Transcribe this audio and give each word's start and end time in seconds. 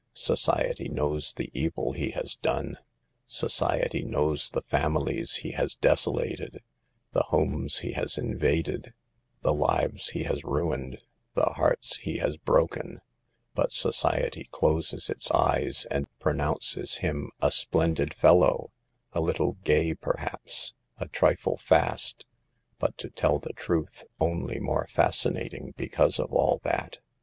Society 0.15 0.89
knows 0.89 1.35
the 1.35 1.51
evil 1.53 1.91
he 1.91 2.09
has 2.09 2.35
done; 2.35 2.75
society 3.27 4.01
knows 4.03 4.49
the 4.49 4.63
families 4.63 5.35
he 5.45 5.51
has 5.51 5.75
desolated, 5.75 6.63
the 7.11 7.21
homes 7.27 7.77
he 7.81 7.91
has 7.91 8.17
invaded, 8.17 8.95
the 9.41 9.53
lives 9.53 10.09
he 10.09 10.23
has 10.23 10.43
ruined, 10.43 10.97
the 11.35 11.45
hearts 11.55 11.97
he 11.97 12.17
has 12.17 12.35
broken; 12.35 12.99
but 13.53 13.71
society 13.71 14.45
closes 14.49 15.07
its 15.07 15.29
eyes 15.29 15.85
and 15.91 16.07
pronounces 16.17 16.95
him 17.05 17.29
a 17.39 17.51
"splendid 17.51 18.11
fellow/ 18.15 18.71
5 19.13 19.21
a 19.21 19.21
"little 19.23 19.53
gay/' 19.63 19.93
per 19.93 20.13
CAUSES 20.13 20.33
OF 20.33 20.33
THE 20.33 20.49
SOCIAL 20.49 20.49
EVIL. 20.49 20.49
48 20.49 20.49
haps 20.49 20.73
a 20.97 21.07
"trifle 21.09 21.57
fast/' 21.97 22.25
but, 22.79 22.97
to 22.97 23.11
tell 23.11 23.37
the 23.37 23.53
truth, 23.53 24.05
only 24.19 24.59
more 24.59 24.87
fascinating 24.87 25.75
because 25.77 26.19
of 26.19 26.33
all 26.33 26.59
that. 26.63 26.97